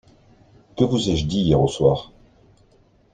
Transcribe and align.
Que 0.75 0.83
vous 0.83 1.11
ai-je 1.11 1.27
dit 1.27 1.41
hier 1.41 1.61
au 1.61 1.67
soir? 1.67 2.09